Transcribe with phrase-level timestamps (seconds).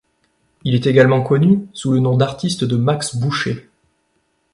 [0.63, 3.69] Il est également connu sous le nom d'artiste de Max Boucher.